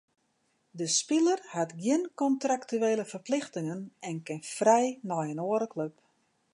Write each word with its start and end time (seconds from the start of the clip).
De 0.79 0.85
spiler 0.93 1.39
hat 1.53 1.71
gjin 1.83 2.03
kontraktuele 2.21 3.05
ferplichtingen 3.13 3.81
en 4.07 4.17
kin 4.27 4.41
frij 4.55 4.87
nei 5.09 5.25
in 5.33 5.43
oare 5.49 5.67
klup. 5.73 5.95